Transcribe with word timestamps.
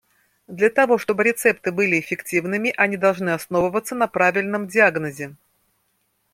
Для 0.47 0.71
того 0.71 0.97
чтобы 0.97 1.21
рецепты 1.23 1.71
были 1.71 1.99
эффективными, 1.99 2.73
они 2.75 2.97
должны 2.97 3.29
основываться 3.29 3.93
на 3.93 4.07
правильном 4.07 4.67
диагнозе. 4.67 5.35